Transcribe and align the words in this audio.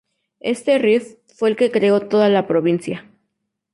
Este 0.39 0.79
rift 0.79 1.19
fue 1.35 1.51
el 1.51 1.55
que 1.55 1.69
creó 1.69 1.99
toda 2.07 2.27
la 2.27 2.47
provincia. 2.47 3.07